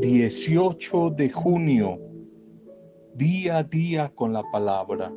[0.00, 1.98] 18 de junio,
[3.14, 5.12] día a día con la palabra.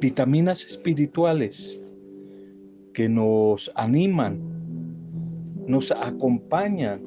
[0.00, 1.80] Vitaminas espirituales
[2.94, 4.38] que nos animan,
[5.66, 7.00] nos acompañan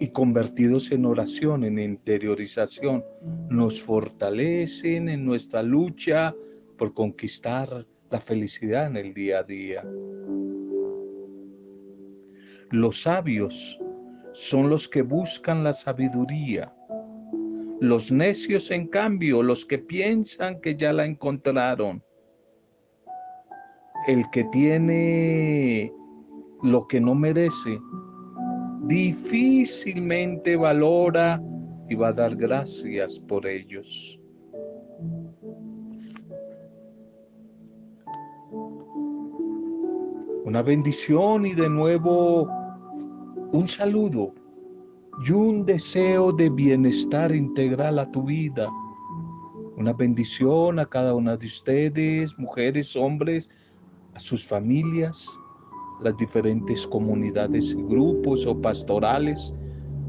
[0.00, 3.04] y convertidos en oración, en interiorización,
[3.50, 6.34] nos fortalecen en nuestra lucha
[6.76, 9.84] por conquistar la felicidad en el día a día.
[12.70, 13.78] Los sabios
[14.32, 16.74] son los que buscan la sabiduría.
[17.80, 22.02] Los necios, en cambio, los que piensan que ya la encontraron.
[24.06, 25.92] El que tiene
[26.62, 27.78] lo que no merece,
[28.86, 31.40] difícilmente valora
[31.88, 34.18] y va a dar gracias por ellos.
[40.54, 42.48] Una bendición y de nuevo
[43.50, 44.32] un saludo
[45.26, 48.70] y un deseo de bienestar integral a tu vida.
[49.76, 53.48] Una bendición a cada una de ustedes, mujeres, hombres,
[54.14, 55.28] a sus familias,
[56.00, 59.52] las diferentes comunidades grupos o pastorales,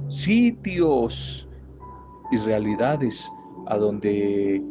[0.10, 1.50] sitios
[2.32, 3.28] y realidades
[3.66, 4.62] a donde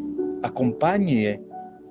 [0.45, 1.43] acompañe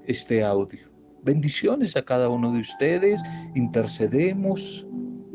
[0.07, 0.92] este audio.
[1.23, 3.21] Bendiciones a cada uno de ustedes.
[3.55, 4.85] Intercedemos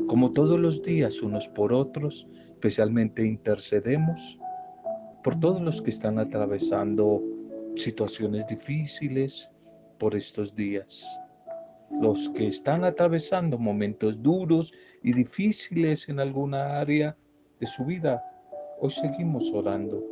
[0.07, 2.27] como todos los días unos por otros.
[2.51, 4.37] Especialmente intercedemos
[5.23, 7.23] por todos los que están atravesando
[7.75, 9.49] situaciones difíciles
[9.97, 11.19] por estos días.
[11.99, 17.17] Los que están atravesando momentos duros y difíciles en alguna área
[17.59, 18.23] de su vida.
[18.79, 20.03] Hoy seguimos orando.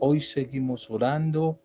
[0.00, 1.58] Hoy seguimos orando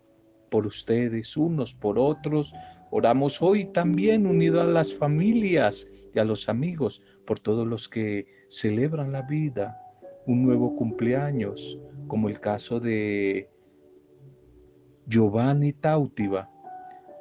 [0.49, 2.53] por ustedes, unos por otros,
[2.89, 8.25] Oramos hoy también unido a las familias y a los amigos, por todos los que
[8.49, 9.77] celebran la vida,
[10.25, 13.49] un nuevo cumpleaños, como el caso de
[15.05, 16.49] Giovanni Tautiva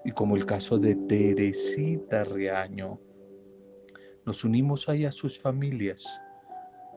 [0.05, 3.01] y como el caso de Teresita Riaño.
[4.25, 6.05] Nos unimos ahí a sus familias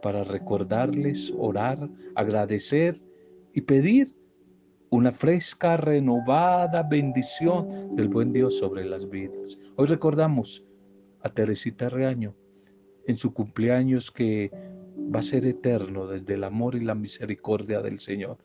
[0.01, 3.01] para recordarles, orar, agradecer
[3.53, 4.15] y pedir
[4.91, 9.57] una fresca, renovada bendición del buen Dios sobre las vidas.
[9.75, 10.63] Hoy recordamos
[11.21, 12.35] a Teresita Reaño
[13.05, 14.51] en su cumpleaños que
[15.13, 18.37] va a ser eterno desde el amor y la misericordia del Señor.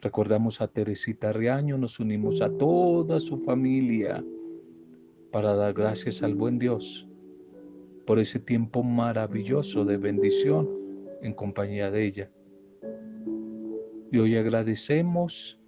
[0.00, 4.24] Recordamos a Teresita Reaño, nos unimos a toda su familia
[5.30, 7.08] para dar gracias al buen Dios
[8.06, 10.68] por ese tiempo maravilloso de bendición
[11.22, 12.30] en compañía de ella.
[14.14, 15.58] Y hoy agradecemos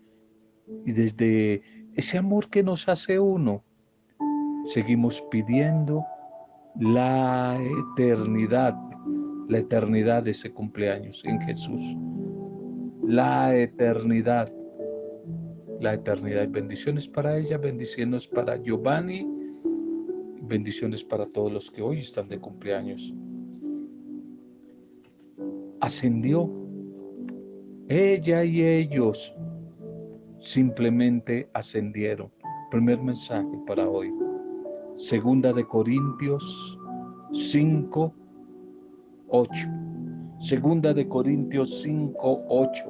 [0.85, 1.63] y desde
[1.97, 3.65] ese amor que nos hace uno,
[4.67, 6.05] seguimos pidiendo
[6.79, 7.59] la
[7.91, 8.73] eternidad,
[9.49, 11.83] la eternidad de ese cumpleaños en Jesús.
[13.03, 14.55] La eternidad,
[15.81, 16.49] la eternidad.
[16.49, 19.27] Bendiciones para ella, bendiciones para Giovanni,
[20.43, 23.13] bendiciones para todos los que hoy están de cumpleaños.
[25.81, 26.66] Ascendió
[27.89, 29.33] ella y ellos
[30.41, 32.31] simplemente ascendieron.
[32.71, 34.13] Primer mensaje para hoy.
[34.97, 36.79] Segunda de Corintios
[37.33, 38.13] 5,
[39.29, 39.53] 8.
[40.41, 42.85] Segunda de Corintios 5, 8.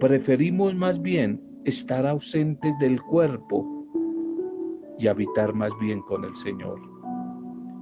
[0.00, 3.86] Preferimos más bien estar ausentes del cuerpo
[4.98, 6.80] y habitar más bien con el Señor.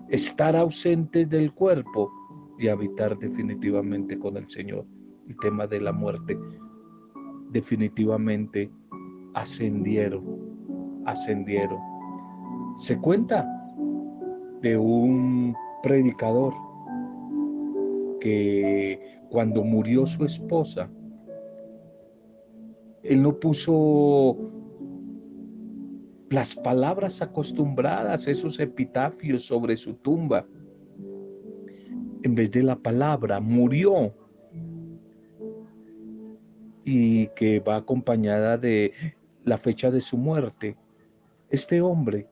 [0.09, 2.11] Estar ausentes del cuerpo
[2.59, 4.85] y habitar definitivamente con el Señor
[5.31, 6.37] el tema de la muerte,
[7.51, 8.69] definitivamente
[9.35, 10.25] ascendieron,
[11.07, 11.79] ascendieron.
[12.77, 13.47] Se cuenta
[14.61, 15.55] de un
[15.85, 16.53] predicador
[18.21, 20.91] que cuando murió su esposa,
[23.05, 24.37] él no puso
[26.31, 30.45] las palabras acostumbradas, esos epitafios sobre su tumba.
[32.25, 34.13] En vez de la palabra, murió
[36.85, 38.93] y que va acompañada de
[39.45, 40.77] la fecha de su muerte.
[41.51, 42.27] Este hombre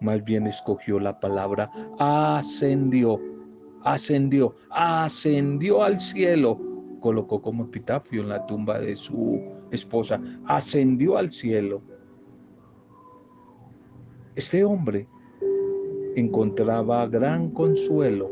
[0.00, 3.20] más bien escogió la palabra ascendió,
[3.82, 6.58] ascendió, ascendió al cielo.
[7.00, 9.40] Colocó como epitafio en la tumba de su
[9.70, 11.80] esposa, ascendió al cielo.
[14.34, 15.06] Este hombre
[16.16, 18.30] encontraba gran consuelo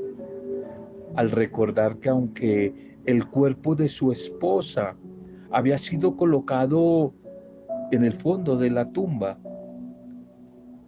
[1.14, 4.96] al recordar que aunque el cuerpo de su esposa
[5.50, 7.14] había sido colocado
[7.90, 9.38] en el fondo de la tumba.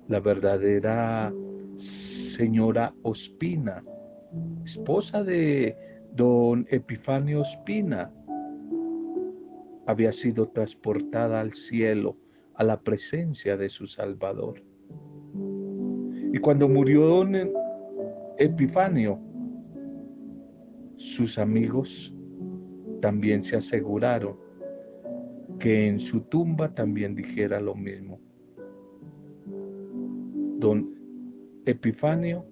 [0.09, 1.33] la verdadera
[1.77, 3.85] señora Ospina,
[4.65, 5.77] esposa de
[6.15, 8.11] don Epifanio Ospina,
[9.87, 12.17] había sido transportada al cielo,
[12.55, 14.63] a la presencia de su Salvador.
[16.33, 17.35] Y cuando murió don
[18.39, 19.21] Epifanio,
[20.97, 22.15] sus amigos
[23.01, 24.48] también se aseguraron
[25.59, 28.21] que en su tumba también dijera lo mismo.
[30.59, 30.95] Don
[31.67, 32.47] Epifanio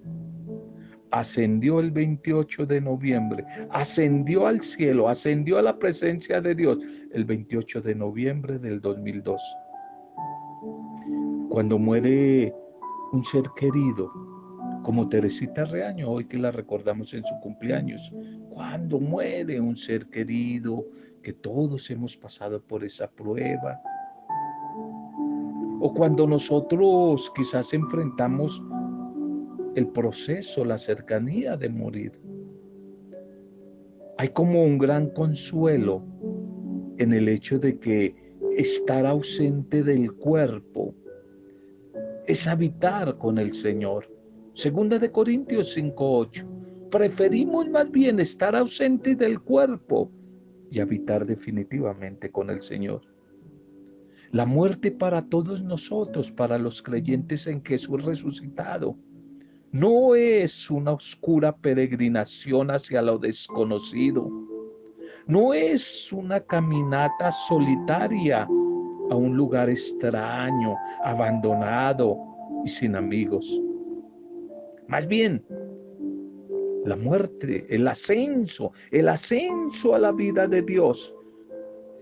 [1.11, 6.79] ascendió el 28 de noviembre, ascendió al cielo, ascendió a la presencia de Dios
[7.13, 9.41] el 28 de noviembre del 2002.
[11.49, 12.53] Cuando muere
[13.13, 14.11] un ser querido,
[14.83, 18.13] como Teresita Reaño, hoy que la recordamos en su cumpleaños,
[18.51, 20.85] cuando muere un ser querido,
[21.27, 23.83] que todos hemos pasado por esa prueba,
[25.81, 28.63] o cuando nosotros quizás enfrentamos
[29.75, 32.13] el proceso, la cercanía de morir.
[34.19, 36.05] Hay como un gran consuelo
[36.99, 38.15] en el hecho de que
[38.57, 40.95] estar ausente del cuerpo
[42.29, 44.09] es habitar con el Señor.
[44.55, 46.47] Segunda de Corintios 5:8.
[46.89, 50.13] Preferimos más bien estar ausentes del cuerpo
[50.71, 53.03] y habitar definitivamente con el Señor.
[54.33, 58.97] La muerte para todos nosotros, para los creyentes en Jesús resucitado,
[59.73, 64.29] no es una oscura peregrinación hacia lo desconocido.
[65.27, 72.17] No es una caminata solitaria a un lugar extraño, abandonado
[72.65, 73.61] y sin amigos.
[74.89, 75.45] Más bien,
[76.87, 81.13] la muerte, el ascenso, el ascenso a la vida de Dios.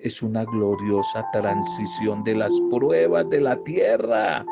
[0.00, 4.44] Es una gloriosa transición de las pruebas de la tierra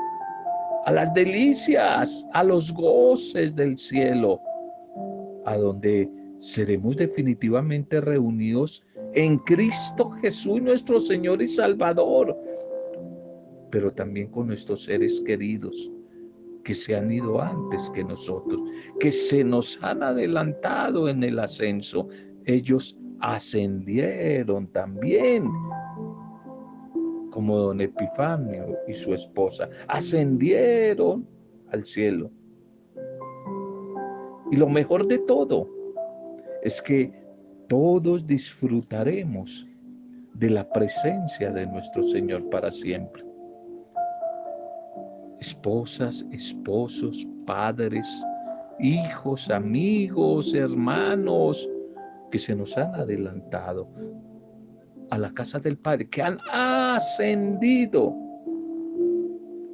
[0.84, 4.40] a las delicias, a los goces del cielo,
[5.44, 6.08] a donde
[6.38, 8.82] seremos definitivamente reunidos
[9.14, 12.36] en Cristo Jesús, nuestro Señor y Salvador,
[13.70, 15.91] pero también con nuestros seres queridos
[16.64, 18.62] que se han ido antes que nosotros,
[19.00, 22.08] que se nos han adelantado en el ascenso.
[22.44, 25.48] Ellos ascendieron también
[27.30, 31.26] como don Epifanio y su esposa, ascendieron
[31.70, 32.30] al cielo.
[34.50, 35.68] Y lo mejor de todo
[36.62, 37.10] es que
[37.68, 39.66] todos disfrutaremos
[40.34, 43.31] de la presencia de nuestro Señor para siempre.
[45.42, 48.06] Esposas, esposos, padres,
[48.78, 51.68] hijos, amigos, hermanos
[52.30, 53.88] que se nos han adelantado
[55.10, 58.14] a la casa del Padre, que han ascendido,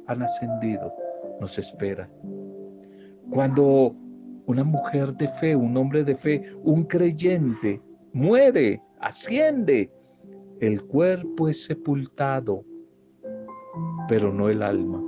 [0.07, 0.91] han ascendido,
[1.39, 2.09] nos espera.
[3.29, 3.95] Cuando
[4.47, 7.79] una mujer de fe, un hombre de fe, un creyente
[8.11, 9.91] muere, asciende,
[10.61, 12.65] el cuerpo es sepultado,
[14.07, 14.99] pero no el alma,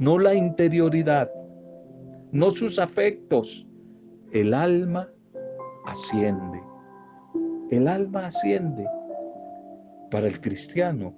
[0.00, 1.30] no la interioridad,
[2.32, 3.66] no sus afectos.
[4.32, 5.08] El alma
[5.84, 6.60] asciende.
[7.70, 8.86] El alma asciende
[10.10, 11.14] para el cristiano,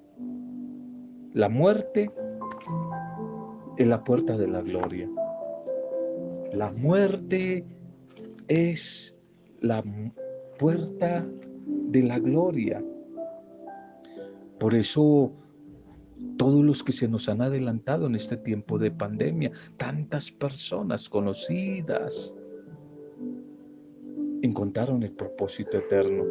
[1.32, 2.10] la muerte
[3.78, 5.08] es la puerta de la gloria.
[6.52, 7.64] La muerte
[8.48, 9.16] es
[9.60, 9.82] la
[10.58, 11.24] puerta
[11.66, 12.82] de la gloria.
[14.58, 15.32] Por eso
[16.36, 22.34] todos los que se nos han adelantado en este tiempo de pandemia, tantas personas conocidas,
[24.42, 26.24] encontraron el propósito eterno.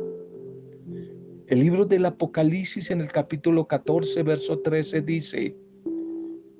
[1.47, 5.55] El libro del Apocalipsis en el capítulo 14, verso 13 dice,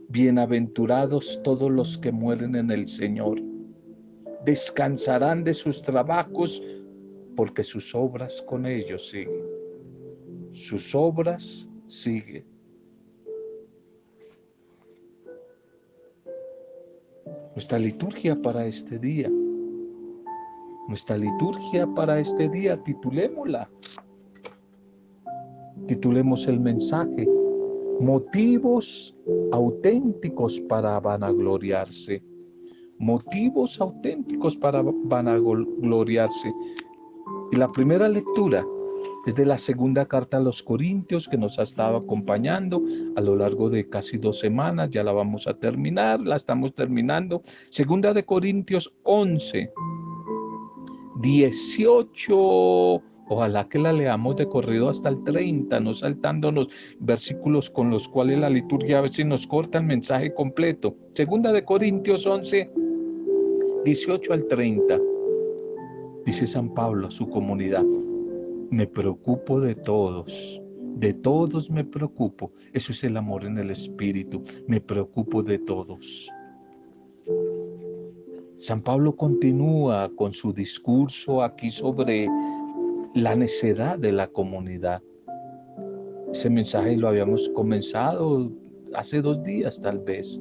[0.10, 3.42] Bienaventurados todos los que mueren en el Señor,
[4.44, 6.62] descansarán de sus trabajos
[7.36, 9.46] porque sus obras con ellos siguen.
[10.54, 12.51] Sus obras siguen.
[17.56, 19.30] Nuestra liturgia para este día,
[20.88, 23.70] nuestra liturgia para este día, titulémosla
[25.88, 27.28] Titulemos el mensaje,
[28.00, 29.16] motivos
[29.52, 32.24] auténticos para vanagloriarse.
[33.00, 36.52] Motivos auténticos para vanagloriarse.
[37.52, 38.66] Y la primera lectura
[39.26, 42.82] es de la segunda carta a los Corintios que nos ha estado acompañando
[43.16, 44.90] a lo largo de casi dos semanas.
[44.90, 47.42] Ya la vamos a terminar, la estamos terminando.
[47.70, 49.72] Segunda de Corintios 11,
[51.22, 56.68] 18 Ojalá que la leamos de corrido hasta el 30, no saltándonos
[57.00, 60.98] versículos con los cuales la liturgia a veces nos corta el mensaje completo.
[61.14, 62.70] Segunda de Corintios 11,
[63.86, 65.00] 18 al 30.
[66.26, 67.86] Dice San Pablo a su comunidad,
[68.72, 70.62] me preocupo de todos,
[70.96, 72.52] de todos me preocupo.
[72.74, 76.30] Eso es el amor en el espíritu, me preocupo de todos.
[78.60, 82.28] San Pablo continúa con su discurso aquí sobre
[83.14, 85.02] la necedad de la comunidad.
[86.32, 88.50] Ese mensaje lo habíamos comenzado
[88.94, 90.40] hace dos días tal vez,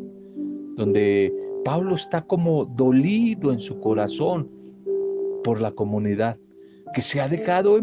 [0.77, 1.35] donde
[1.65, 4.49] Pablo está como dolido en su corazón
[5.43, 6.39] por la comunidad
[6.95, 7.79] que se ha dejado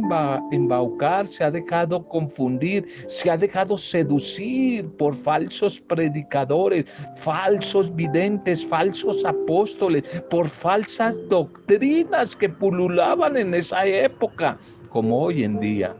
[0.51, 6.85] embaucar, se ha dejado confundir, se ha dejado seducir por falsos predicadores,
[7.15, 14.57] falsos videntes, falsos apóstoles, por falsas doctrinas que pululaban en esa época,
[14.89, 15.95] como hoy en día.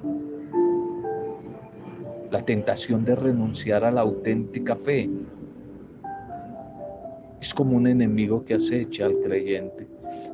[2.32, 5.10] La tentación de renunciar a la auténtica fe
[7.40, 9.88] es como un enemigo que acecha al creyente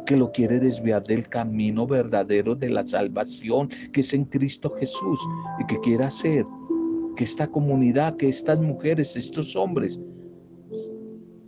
[0.05, 5.19] que lo quiere desviar del camino verdadero de la salvación que es en Cristo Jesús
[5.59, 6.45] y que quiere hacer
[7.15, 9.99] que esta comunidad, que estas mujeres, estos hombres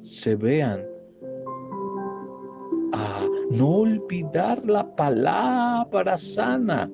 [0.03, 0.81] se vean
[2.93, 6.91] a no olvidar la palabra sana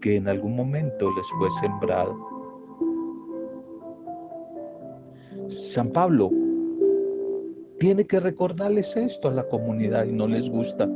[0.00, 2.14] que en algún momento les fue sembrado.
[5.48, 6.30] San Pablo
[7.78, 10.88] tiene que recordarles esto a la comunidad y no les gusta.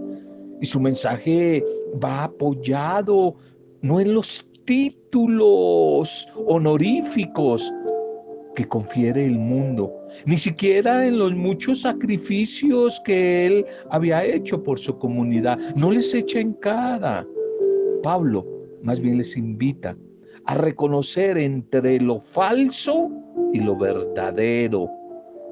[0.60, 1.64] Y su mensaje
[2.02, 3.34] va apoyado
[3.82, 7.72] no en los títulos honoríficos
[8.54, 9.92] que confiere el mundo,
[10.26, 15.58] ni siquiera en los muchos sacrificios que él había hecho por su comunidad.
[15.76, 17.24] No les echa en cara.
[18.02, 18.44] Pablo
[18.82, 19.96] más bien les invita
[20.46, 23.10] a reconocer entre lo falso
[23.52, 24.90] y lo verdadero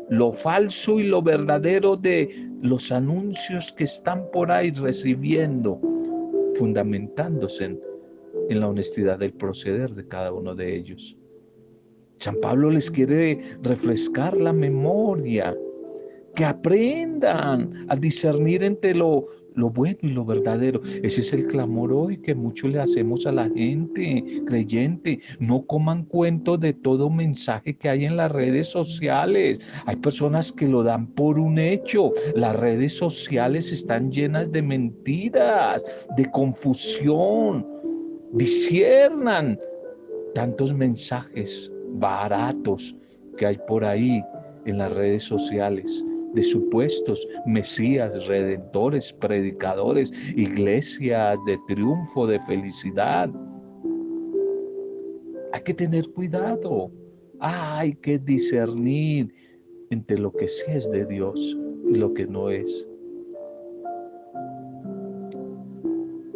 [0.09, 5.81] lo falso y lo verdadero de los anuncios que están por ahí recibiendo,
[6.55, 7.81] fundamentándose en,
[8.61, 11.17] la honestidad del proceder de cada uno de ellos.
[12.19, 15.57] San Pablo les quiere refrescar la memoria,
[16.35, 20.81] que aprendan a discernir entre lo, lo bueno y lo verdadero.
[21.03, 25.19] Ese es el clamor hoy que mucho le hacemos a la gente creyente.
[25.41, 29.61] No coman cuento de todo mensaje que hay en las redes sociales.
[29.87, 32.13] Hay personas que lo dan por un hecho.
[32.35, 35.85] Las redes sociales están llenas de mentiras,
[36.17, 37.67] de confusión.
[38.35, 39.59] Disiernan
[40.35, 42.95] tantos mensajes baratos
[43.39, 44.23] que hay por ahí
[44.67, 46.05] en las redes sociales
[46.37, 53.31] de supuestos mesías, redentores, predicadores, iglesias de triunfo, de felicidad.
[55.53, 56.91] Hay que tener cuidado.
[57.41, 59.33] Hay que discernir
[59.91, 61.57] entre lo que sí es de Dios
[61.91, 62.87] y lo que no es.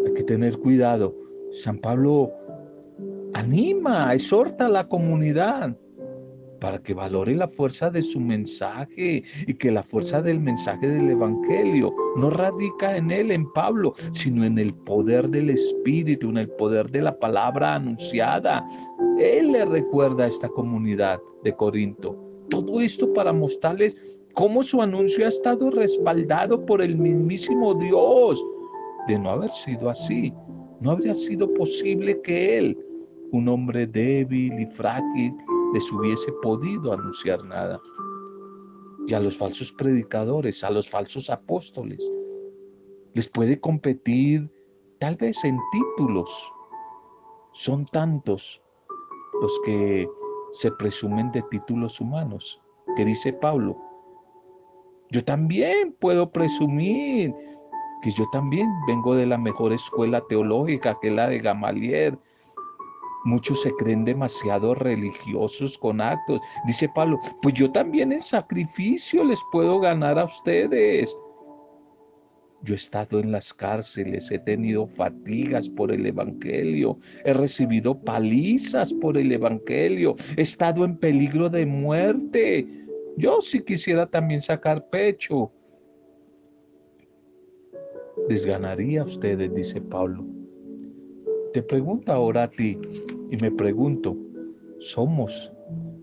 [0.07, 1.14] Hay que tener cuidado.
[1.52, 2.33] San Pablo
[3.35, 5.76] anima, exhorta a la comunidad
[6.60, 11.10] para que valore la fuerza de su mensaje y que la fuerza del mensaje del
[11.10, 16.48] Evangelio no radica en él, en Pablo, sino en el poder del Espíritu, en el
[16.50, 18.64] poder de la palabra anunciada.
[19.18, 22.16] Él le recuerda a esta comunidad de Corinto.
[22.50, 23.96] Todo esto para mostrarles
[24.34, 28.44] cómo su anuncio ha estado respaldado por el mismísimo Dios.
[29.08, 30.32] De no haber sido así,
[30.80, 32.78] no habría sido posible que él,
[33.32, 35.32] un hombre débil y frágil,
[35.72, 37.80] les hubiese podido anunciar nada.
[39.06, 42.00] Y a los falsos predicadores, a los falsos apóstoles,
[43.14, 44.50] les puede competir
[44.98, 46.52] tal vez en títulos.
[47.52, 48.62] Son tantos
[49.40, 50.08] los que
[50.52, 52.60] se presumen de títulos humanos,
[52.96, 53.76] que dice Pablo.
[55.10, 57.34] Yo también puedo presumir
[58.02, 62.18] que yo también vengo de la mejor escuela teológica que la de Gamaliel,
[63.24, 66.40] Muchos se creen demasiado religiosos con actos.
[66.66, 71.14] Dice Pablo, pues yo también en sacrificio les puedo ganar a ustedes.
[72.62, 78.92] Yo he estado en las cárceles, he tenido fatigas por el Evangelio, he recibido palizas
[78.92, 82.66] por el Evangelio, he estado en peligro de muerte.
[83.16, 85.50] Yo si quisiera también sacar pecho.
[88.28, 90.39] Desganaría a ustedes, dice Pablo.
[91.52, 92.78] Te pregunto ahora a ti
[93.30, 94.16] y me pregunto,
[94.78, 95.52] ¿somos,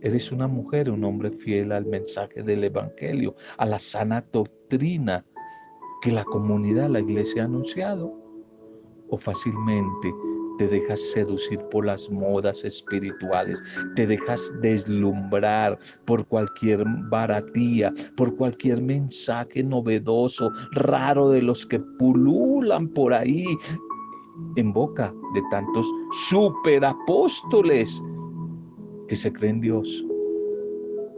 [0.01, 5.25] eres una mujer, un hombre fiel al mensaje del Evangelio, a la sana doctrina
[6.01, 8.27] que la comunidad, la iglesia ha anunciado?
[9.09, 10.13] o fácilmente
[10.57, 13.61] te dejas seducir por las modas espirituales,
[13.95, 22.87] te dejas deslumbrar por cualquier baratía, por cualquier mensaje novedoso, raro de los que pululan
[22.87, 23.45] por ahí
[24.55, 25.85] en boca de tantos
[26.29, 28.03] superapóstoles
[29.07, 30.05] que se creen Dios,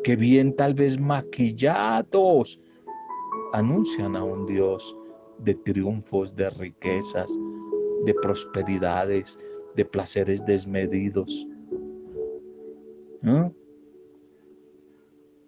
[0.04, 2.60] que bien tal vez maquillados
[3.54, 4.96] anuncian a un Dios
[5.40, 7.32] de triunfos, de riquezas,
[8.06, 9.38] de prosperidades,
[9.76, 11.48] de placeres desmedidos.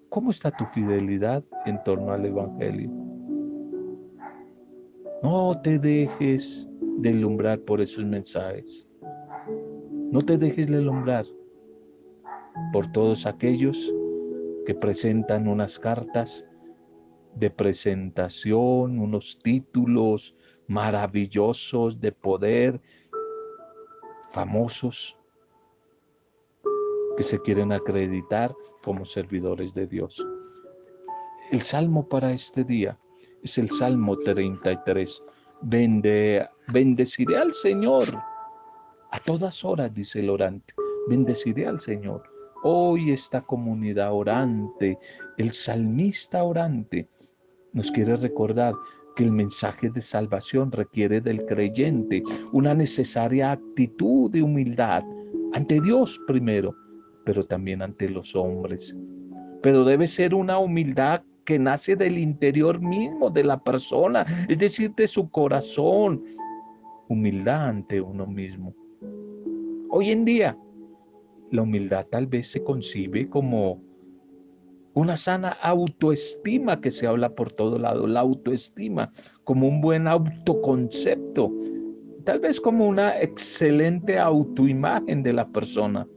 [0.09, 2.89] ¿Cómo está tu fidelidad en torno al Evangelio?
[5.23, 6.67] No te dejes
[7.01, 8.87] deslumbrar por esos mensajes.
[10.11, 11.25] No te dejes deslumbrar
[12.71, 13.91] por todos aquellos
[14.65, 16.45] que presentan unas cartas
[17.35, 20.35] de presentación, unos títulos
[20.67, 22.79] maravillosos de poder,
[24.31, 25.17] famosos,
[27.17, 28.53] que se quieren acreditar
[28.83, 30.25] como servidores de Dios.
[31.51, 32.97] El salmo para este día
[33.43, 35.23] es el Salmo 33.
[35.63, 38.07] Vende, bendeciré al Señor
[39.11, 40.73] a todas horas, dice el orante.
[41.07, 42.23] Bendeciré al Señor.
[42.63, 44.97] Hoy esta comunidad orante,
[45.37, 47.07] el salmista orante,
[47.73, 48.73] nos quiere recordar
[49.15, 55.03] que el mensaje de salvación requiere del creyente una necesaria actitud de humildad
[55.53, 56.75] ante Dios primero,
[57.25, 58.95] pero también ante los hombres.
[59.61, 64.93] Pero debe ser una humildad que nace del interior mismo de la persona, es decir,
[64.95, 66.23] de su corazón.
[67.09, 68.73] Humildad ante uno mismo.
[69.89, 70.57] Hoy en día,
[71.51, 73.81] la humildad tal vez se concibe como
[74.93, 79.11] una sana autoestima que se habla por todo lado, la autoestima
[79.43, 81.51] como un buen autoconcepto,
[82.25, 86.07] tal vez como una excelente autoimagen de la persona.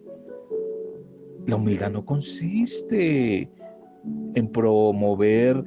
[1.46, 3.48] La humildad no consiste
[4.34, 5.64] en promover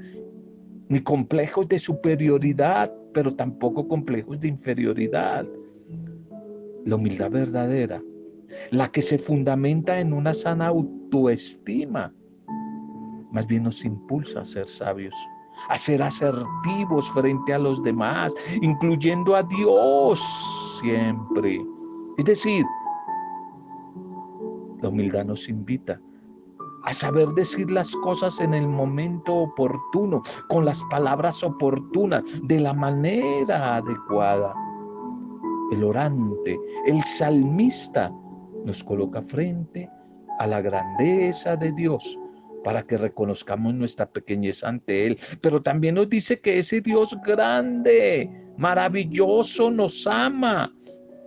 [0.89, 5.45] ni complejos de superioridad, pero tampoco complejos de inferioridad.
[6.86, 8.02] La humildad verdadera,
[8.71, 12.13] la que se fundamenta en una sana autoestima,
[13.32, 15.15] más bien nos impulsa a ser sabios,
[15.69, 20.21] a ser asertivos frente a los demás, incluyendo a Dios
[20.80, 21.60] siempre.
[22.17, 22.63] Es decir,
[24.82, 26.00] la humildad nos invita
[26.88, 32.71] a saber decir las cosas en el momento oportuno, con las palabras oportunas, de la
[32.71, 34.54] manera adecuada.
[35.73, 38.10] El orante, el salmista,
[38.63, 39.89] nos coloca frente
[40.39, 42.17] a la grandeza de Dios
[42.63, 45.19] para que reconozcamos nuestra pequeñez ante Él.
[45.41, 50.73] Pero también nos dice que ese Dios grande, maravilloso, nos ama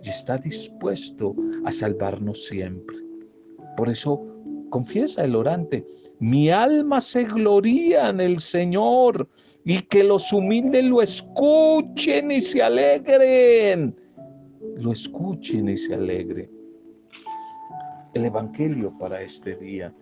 [0.01, 2.97] y está dispuesto a salvarnos siempre.
[3.77, 4.30] Por eso
[4.71, 5.85] confiesa el orante,
[6.19, 9.29] mi alma se gloría en el Señor
[9.63, 13.95] y que los humildes lo escuchen y se alegren.
[14.77, 16.49] Lo escuchen y se alegren.
[18.15, 19.93] El Evangelio para este día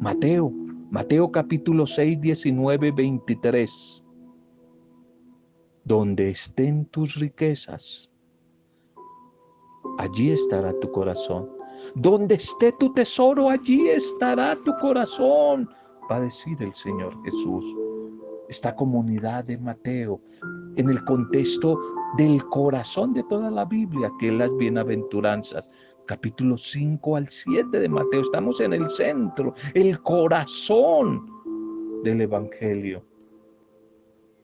[0.00, 0.50] Mateo,
[0.90, 4.04] Mateo capítulo 6, 19, 23.
[5.84, 8.10] Donde estén tus riquezas,
[9.98, 11.48] allí estará tu corazón.
[11.94, 15.68] Donde esté tu tesoro, allí estará tu corazón,
[16.10, 17.76] va a decir el Señor Jesús.
[18.48, 20.20] Esta comunidad de Mateo,
[20.76, 21.78] en el contexto
[22.16, 25.68] del corazón de toda la Biblia, que es las bienaventuranzas,
[26.06, 28.22] capítulo 5 al 7 de Mateo.
[28.22, 31.26] Estamos en el centro, el corazón
[32.04, 33.04] del Evangelio.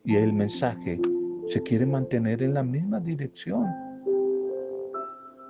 [0.05, 1.01] Y el mensaje
[1.49, 3.67] se quiere mantener en la misma dirección.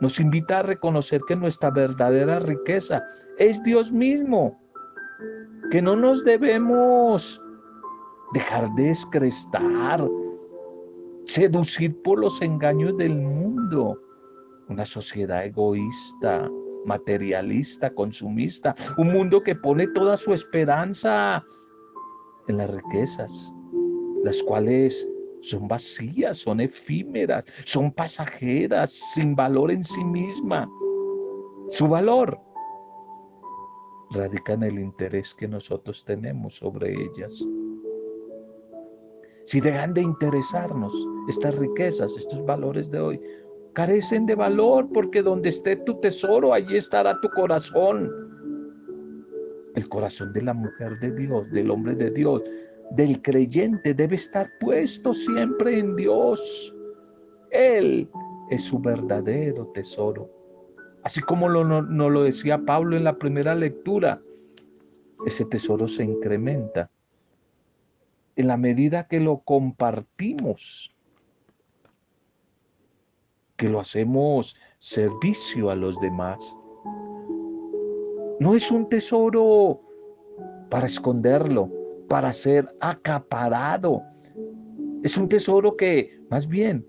[0.01, 3.03] Nos invita a reconocer que nuestra verdadera riqueza
[3.39, 4.61] es Dios mismo,
[5.71, 7.41] que no nos debemos
[8.33, 10.07] dejar descrestar,
[11.25, 14.01] seducir por los engaños del mundo.
[14.69, 16.49] Una sociedad egoísta,
[16.85, 21.45] materialista, consumista, un mundo que pone toda su esperanza
[22.47, 23.53] en las riquezas,
[24.25, 25.09] las cuales
[25.41, 30.71] son vacías, son efímeras, son pasajeras, sin valor en sí misma.
[31.71, 32.39] Su valor
[34.11, 37.47] radica en el interés que nosotros tenemos sobre ellas.
[39.47, 40.93] Si dejan de interesarnos
[41.29, 43.21] estas riquezas, estos valores de hoy,
[43.73, 48.11] carecen de valor porque donde esté tu tesoro, allí estará tu corazón.
[49.75, 52.43] El corazón de la mujer de Dios, del hombre de Dios,
[52.91, 56.75] del creyente debe estar puesto siempre en Dios.
[57.51, 58.09] Él
[58.51, 60.31] es su verdadero tesoro.
[61.03, 64.21] Así como nos no, lo decía Pablo en la primera lectura,
[65.27, 66.91] ese tesoro se incrementa
[68.37, 70.95] en la medida que lo compartimos,
[73.57, 76.57] que lo hacemos servicio a los demás.
[78.39, 79.81] No es un tesoro
[80.71, 81.69] para esconderlo,
[82.09, 84.03] para ser acaparado.
[85.03, 86.87] Es un tesoro que más bien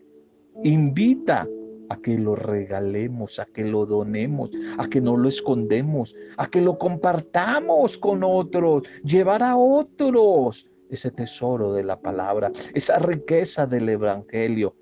[0.63, 1.47] invita
[1.89, 6.61] a que lo regalemos, a que lo donemos, a que no lo escondemos, a que
[6.61, 13.89] lo compartamos con otros, llevar a otros ese tesoro de la palabra, esa riqueza del
[13.89, 14.75] Evangelio,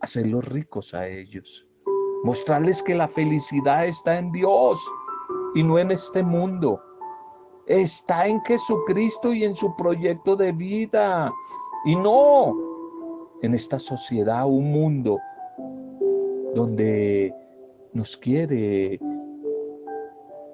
[0.00, 1.66] hacerlos ricos a ellos,
[2.24, 4.78] mostrarles que la felicidad está en Dios
[5.54, 6.80] y no en este mundo.
[7.72, 11.32] Está en Jesucristo y en su proyecto de vida
[11.86, 12.54] y no
[13.40, 15.18] en esta sociedad, un mundo
[16.54, 17.34] donde
[17.94, 19.00] nos quiere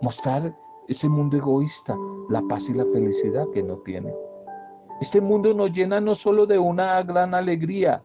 [0.01, 4.15] mostrar ese mundo egoísta, la paz y la felicidad que no tiene.
[5.01, 8.01] Este mundo nos llena no solo de una gran alegría,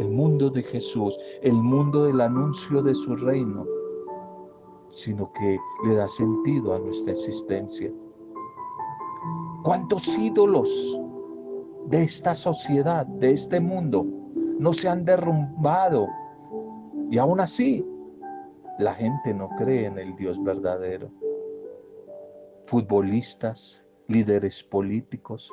[0.00, 3.75] el mundo de Jesús, el mundo del anuncio de su reino,
[4.96, 7.92] sino que le da sentido a nuestra existencia.
[9.62, 10.68] ¿Cuántos ídolos
[11.88, 14.04] de esta sociedad, de este mundo,
[14.58, 16.08] no se han derrumbado.
[17.10, 17.86] Y aún así,
[18.78, 21.10] la gente no cree en el Dios verdadero.
[22.66, 25.50] Futbolistas, líderes políticos,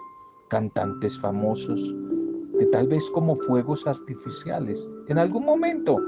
[0.49, 1.95] cantantes famosos,
[2.57, 5.99] que tal vez como fuegos artificiales, en algún momento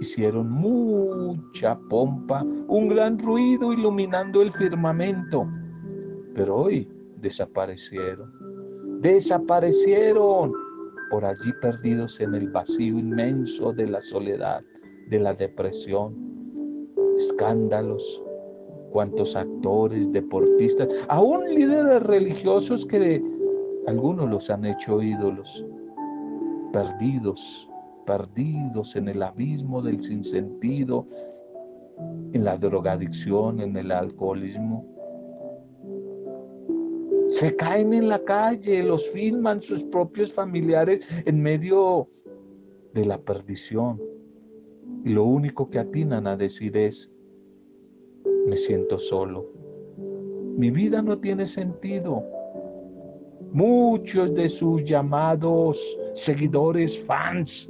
[0.00, 5.48] hicieron mucha pompa, un gran ruido iluminando el firmamento,
[6.34, 6.88] pero hoy
[7.20, 8.32] desaparecieron.
[9.00, 10.52] Desaparecieron
[11.10, 14.62] por allí perdidos en el vacío inmenso de la soledad,
[15.08, 16.14] de la depresión,
[17.18, 18.22] escándalos,
[18.90, 23.22] cuantos actores, deportistas, aún líderes religiosos que
[23.86, 25.64] algunos los han hecho ídolos,
[26.72, 27.68] perdidos,
[28.06, 31.06] perdidos en el abismo del sinsentido,
[32.32, 34.96] en la drogadicción, en el alcoholismo,
[37.30, 42.08] se caen en la calle, los filman sus propios familiares en medio
[42.94, 44.00] de la perdición.
[45.04, 47.10] Y lo único que atinan a decir es,
[48.46, 49.46] me siento solo.
[50.56, 52.24] Mi vida no tiene sentido.
[53.52, 55.78] Muchos de sus llamados
[56.14, 57.68] seguidores, fans,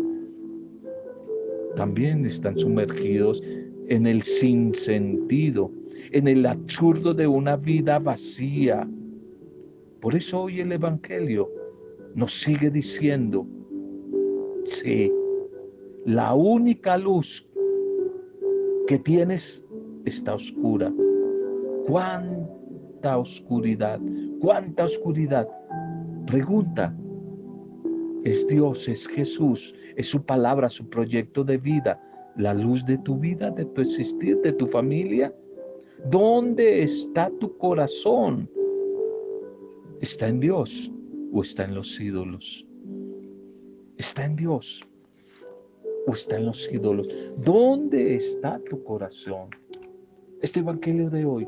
[1.77, 3.43] también están sumergidos
[3.89, 5.71] en el sinsentido,
[6.11, 8.89] en el absurdo de una vida vacía,
[10.01, 11.51] por eso hoy el Evangelio
[12.15, 13.47] nos sigue diciendo,
[14.65, 15.11] sí,
[16.05, 17.47] la única luz
[18.87, 19.65] que tienes
[20.05, 20.93] está oscura.
[21.87, 24.01] ¿Cuánta oscuridad?
[24.41, 25.49] ¿Cuánta oscuridad?
[26.27, 26.95] Pregunta.
[28.27, 32.03] Es Dios, es Jesús, es su palabra, su proyecto de vida,
[32.37, 35.33] la luz de tu vida, de tu existir, de tu familia.
[36.11, 38.51] ¿Dónde está tu corazón?
[40.01, 40.91] ¿Está en Dios
[41.33, 42.67] o está en los ídolos?
[43.97, 44.85] ¿Está en Dios
[46.09, 47.09] o está en los ídolos?
[47.45, 49.51] ¿Dónde está tu corazón?
[50.43, 51.47] Este Evangelio de hoy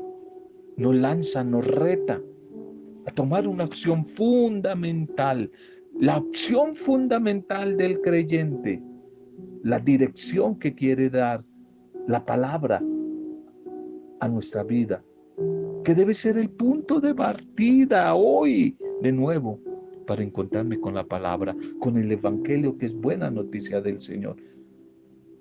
[0.77, 2.21] nos lanza, nos reta
[3.05, 5.51] a tomar una opción fundamental,
[5.99, 8.81] la opción fundamental del creyente,
[9.63, 11.43] la dirección que quiere dar
[12.07, 12.81] la palabra
[14.19, 15.03] a nuestra vida
[15.83, 19.59] que debe ser el punto de partida hoy, de nuevo,
[20.05, 24.35] para encontrarme con la palabra, con el Evangelio que es buena noticia del Señor.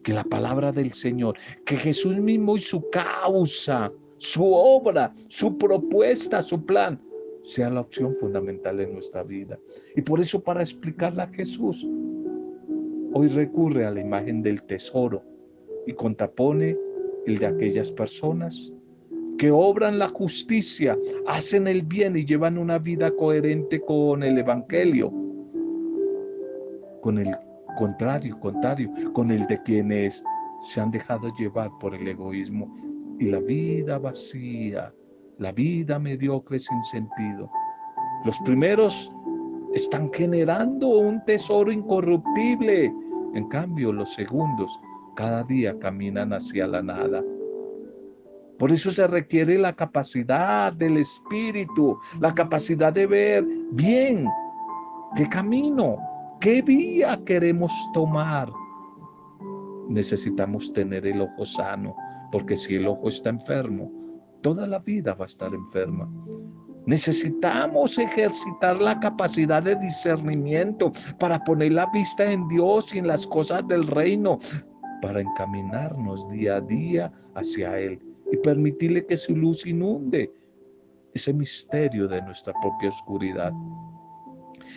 [0.03, 6.41] Que la palabra del Señor, que Jesús mismo y su causa, su obra, su propuesta,
[6.41, 7.01] su plan,
[7.49, 9.59] sea la opción fundamental en nuestra vida.
[9.97, 11.87] Y por eso para explicarla a Jesús,
[13.15, 15.23] hoy recurre a la imagen del tesoro
[15.87, 16.77] y contrapone
[17.27, 18.73] el de aquellas personas
[19.39, 25.11] que obran la justicia, hacen el bien y llevan una vida coherente con el Evangelio,
[27.01, 27.35] con el
[27.79, 30.23] contrario, contrario, con el de quienes
[30.69, 32.75] se han dejado llevar por el egoísmo
[33.19, 34.93] y la vida vacía,
[35.39, 37.51] la vida mediocre sin sentido.
[38.25, 39.13] Los primeros
[39.75, 42.93] están generando un tesoro incorruptible,
[43.35, 44.79] en cambio los segundos
[45.15, 47.23] cada día caminan hacia la nada.
[48.59, 54.27] Por eso se requiere la capacidad del espíritu, la capacidad de ver bien
[55.17, 55.99] qué camino
[56.41, 58.49] ¿Qué vía queremos tomar?
[59.89, 61.97] Necesitamos tener el ojo sano,
[62.31, 63.91] porque si el ojo está enfermo,
[64.43, 66.09] toda la vida va a estar enferma.
[66.87, 73.27] Necesitamos ejercitar la capacidad de discernimiento para poner la vista en Dios y en las
[73.27, 74.39] cosas del reino,
[75.03, 78.01] para encaminarnos día a día hacia Él
[78.33, 80.31] y permitirle que su luz inunde
[81.15, 83.53] ese misterio de nuestra propia oscuridad.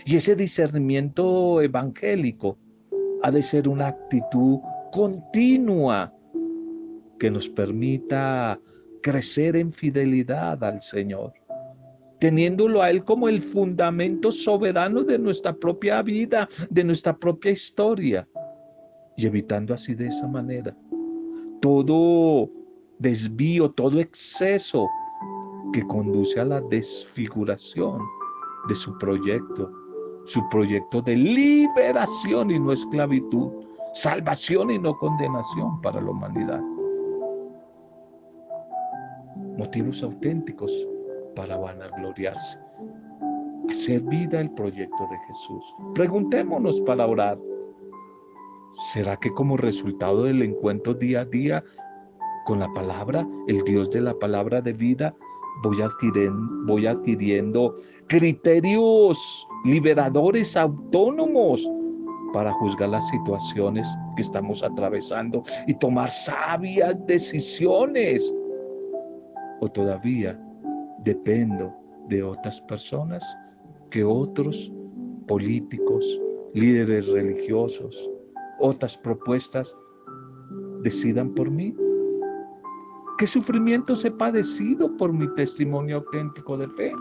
[0.05, 2.57] Y ese discernimiento evangélico
[3.23, 4.59] ha de ser una actitud
[4.91, 6.13] continua
[7.19, 8.59] que nos permita
[9.01, 11.33] crecer en fidelidad al Señor,
[12.19, 18.27] teniéndolo a Él como el fundamento soberano de nuestra propia vida, de nuestra propia historia,
[19.17, 20.75] y evitando así de esa manera
[21.61, 22.49] todo
[22.99, 24.87] desvío, todo exceso
[25.71, 28.01] que conduce a la desfiguración
[28.67, 29.71] de su proyecto,
[30.25, 33.49] su proyecto de liberación y no esclavitud,
[33.93, 36.61] salvación y no condenación para la humanidad.
[39.57, 40.71] Motivos auténticos
[41.35, 42.59] para vanagloriarse,
[43.69, 45.75] hacer vida el proyecto de Jesús.
[45.93, 47.37] Preguntémonos para orar.
[48.93, 51.63] ¿Será que como resultado del encuentro día a día
[52.45, 55.15] con la palabra, el Dios de la palabra de vida,
[55.63, 57.75] voy adquiriendo, voy adquiriendo
[58.07, 61.69] criterios liberadores autónomos
[62.33, 68.33] para juzgar las situaciones que estamos atravesando y tomar sabias decisiones.
[69.61, 70.37] O todavía
[71.05, 71.73] dependo
[72.09, 73.23] de otras personas
[73.89, 74.71] que otros
[75.27, 76.03] políticos,
[76.53, 78.09] líderes religiosos,
[78.59, 79.75] otras propuestas
[80.81, 81.73] decidan por mí.
[83.17, 86.91] ¿Qué sufrimientos he padecido por mi testimonio auténtico de fe?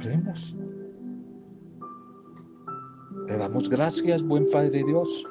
[0.00, 0.56] Oremos.
[3.26, 5.24] Te damos gracias, buen Padre Dios,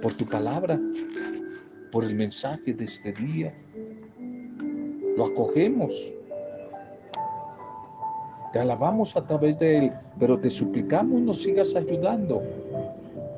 [0.00, 0.80] por tu palabra,
[1.94, 3.54] por el mensaje de este día.
[5.16, 6.12] Lo acogemos.
[8.52, 12.42] Te alabamos a través de él, pero te suplicamos nos sigas ayudando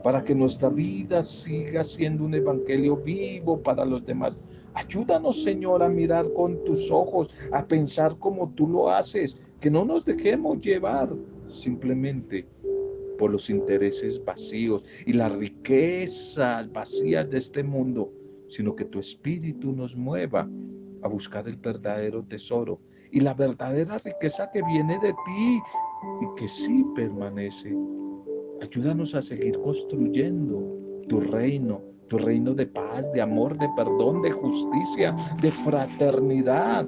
[0.03, 4.38] para que nuestra vida siga siendo un evangelio vivo para los demás.
[4.73, 9.85] Ayúdanos, Señor, a mirar con tus ojos, a pensar como tú lo haces, que no
[9.85, 11.11] nos dejemos llevar
[11.53, 12.47] simplemente
[13.19, 18.11] por los intereses vacíos y las riquezas vacías de este mundo,
[18.48, 20.48] sino que tu espíritu nos mueva
[21.02, 22.80] a buscar el verdadero tesoro
[23.11, 25.61] y la verdadera riqueza que viene de ti
[26.22, 27.74] y que sí permanece
[28.62, 30.62] Ayúdanos a seguir construyendo
[31.09, 36.87] tu reino, tu reino de paz, de amor, de perdón, de justicia, de fraternidad,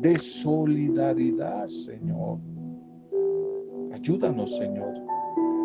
[0.00, 2.38] de solidaridad, Señor.
[3.92, 4.94] Ayúdanos, Señor.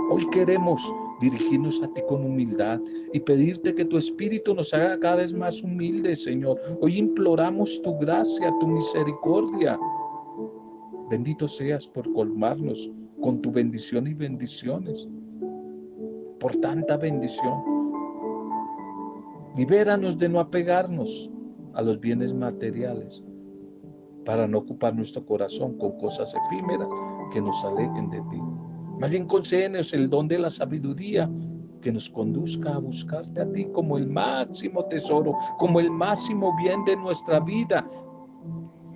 [0.10, 0.82] Hoy queremos
[1.24, 2.80] dirigirnos a ti con humildad
[3.14, 6.60] y pedirte que tu Espíritu nos haga cada vez más humildes, Señor.
[6.82, 9.80] Hoy imploramos tu gracia, tu misericordia.
[11.10, 15.08] Bendito seas por colmarnos con tu bendición y bendiciones
[16.40, 17.64] por tanta bendición.
[19.56, 21.30] Libéranos de no apegarnos
[21.74, 23.24] a los bienes materiales
[24.26, 26.90] para no ocupar nuestro corazón con cosas efímeras
[27.32, 28.42] que nos alejen de ti.
[29.00, 31.30] Más bien concédenos el don de la sabiduría
[31.82, 36.86] que nos conduzca a buscarte a ti como el máximo tesoro, como el máximo bien
[36.86, 37.86] de nuestra vida.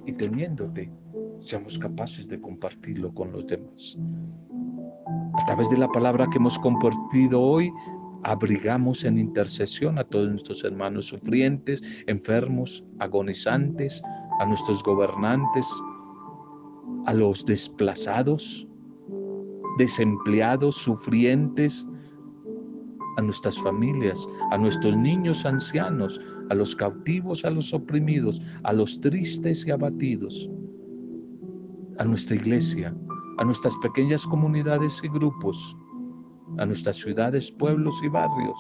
[0.06, 0.90] Y teniéndote,
[1.42, 3.98] seamos capaces de compartirlo con los demás.
[5.34, 7.72] A través de la palabra que hemos compartido hoy,
[8.24, 14.02] abrigamos en intercesión a todos nuestros hermanos sufrientes, enfermos, agonizantes,
[14.40, 15.68] a nuestros gobernantes,
[17.06, 18.66] a los desplazados,
[19.78, 21.86] desempleados, sufrientes,
[23.18, 29.00] a nuestras familias, a nuestros niños ancianos, a los cautivos, a los oprimidos, a los
[29.02, 30.50] tristes y abatidos,
[31.98, 32.96] a nuestra iglesia,
[33.40, 35.76] a nuestras pequeñas comunidades y grupos,
[36.60, 38.58] a nuestras ciudades, pueblos y barrios,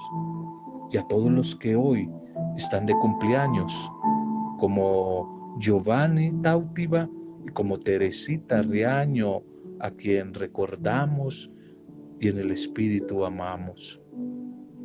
[0.91, 2.09] y a todos los que hoy
[2.57, 3.73] están de cumpleaños,
[4.59, 7.07] como Giovanni Tautiva
[7.45, 9.41] y como Teresita Riaño,
[9.79, 11.49] a quien recordamos
[12.19, 14.01] y en el Espíritu amamos.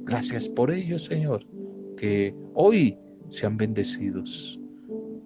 [0.05, 1.47] Gracias por ello, Señor,
[1.97, 2.99] que hoy
[3.31, 4.59] sean bendecidos,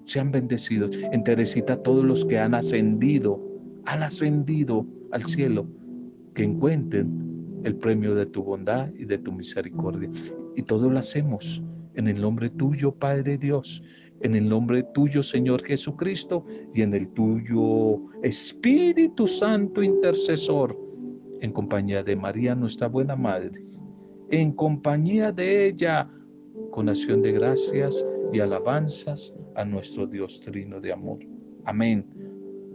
[0.04, 0.90] sean bendecidos.
[1.12, 3.40] En Teresita todos los que han ascendido
[3.86, 5.66] han ascendido al cielo,
[6.34, 10.10] que encuentren el premio de tu bondad y de tu misericordia.
[10.56, 11.62] Y todo lo hacemos
[11.94, 13.82] en el nombre tuyo, Padre Dios,
[14.20, 20.78] en el nombre tuyo, Señor Jesucristo, y en el tuyo, Espíritu Santo intercesor,
[21.40, 23.62] en compañía de María, nuestra buena Madre,
[24.30, 26.10] en compañía de ella,
[26.70, 31.18] con acción de gracias y alabanzas a nuestro Dios Trino de amor.
[31.64, 32.06] Amén.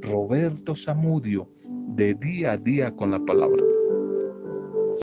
[0.02, 1.50] Roberto Zamudio,
[1.96, 3.64] de día a día con la palabra.